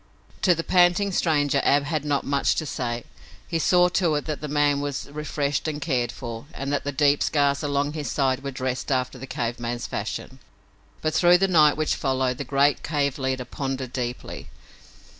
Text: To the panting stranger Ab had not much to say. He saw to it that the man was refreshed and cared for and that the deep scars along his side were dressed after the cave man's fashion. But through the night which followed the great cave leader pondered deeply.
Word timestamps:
To 0.41 0.55
the 0.55 0.63
panting 0.63 1.11
stranger 1.11 1.61
Ab 1.63 1.83
had 1.83 2.03
not 2.03 2.23
much 2.23 2.55
to 2.55 2.65
say. 2.65 3.03
He 3.47 3.59
saw 3.59 3.87
to 3.89 4.15
it 4.15 4.25
that 4.25 4.41
the 4.41 4.47
man 4.47 4.81
was 4.81 5.07
refreshed 5.11 5.67
and 5.67 5.79
cared 5.79 6.11
for 6.11 6.47
and 6.55 6.73
that 6.73 6.83
the 6.85 6.91
deep 6.91 7.21
scars 7.21 7.61
along 7.61 7.93
his 7.93 8.09
side 8.09 8.43
were 8.43 8.49
dressed 8.49 8.91
after 8.91 9.19
the 9.19 9.27
cave 9.27 9.59
man's 9.59 9.85
fashion. 9.85 10.39
But 11.03 11.13
through 11.13 11.37
the 11.37 11.47
night 11.47 11.77
which 11.77 11.93
followed 11.93 12.39
the 12.39 12.43
great 12.43 12.81
cave 12.81 13.19
leader 13.19 13.45
pondered 13.45 13.93
deeply. 13.93 14.49